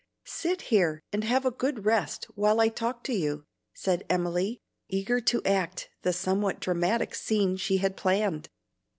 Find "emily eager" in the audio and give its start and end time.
4.09-5.19